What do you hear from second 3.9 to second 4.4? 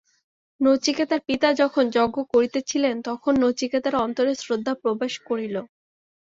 অন্তরে